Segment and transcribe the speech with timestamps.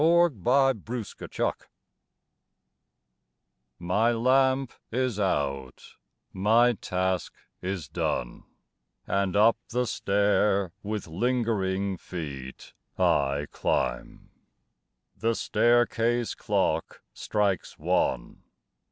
[0.03, 1.67] A LATE GOOD NIGHT
[3.77, 5.97] My lamp is out,
[6.33, 8.43] my task is done,
[9.05, 14.31] And up the stair with lingering feet I climb.
[15.17, 18.41] The staircase clock strikes one.